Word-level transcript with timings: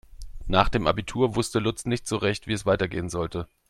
Nach 0.47 0.67
dem 0.67 0.87
Abitur 0.87 1.35
wusste 1.35 1.59
Lutz 1.59 1.85
nicht 1.85 2.07
so 2.07 2.15
recht, 2.17 2.47
wie 2.47 2.53
es 2.53 2.65
weitergehen 2.65 3.07
sollte. 3.07 3.47